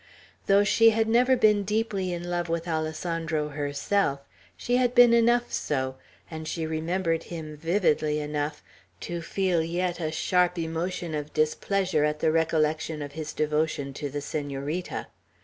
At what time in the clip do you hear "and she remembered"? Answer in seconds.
6.31-7.25